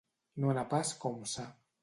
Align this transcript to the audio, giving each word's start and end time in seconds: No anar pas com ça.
No 0.43 0.49
anar 0.53 0.63
pas 0.71 0.95
com 1.05 1.21
ça. 1.35 1.47